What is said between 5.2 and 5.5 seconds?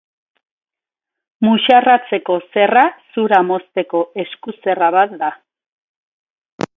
da.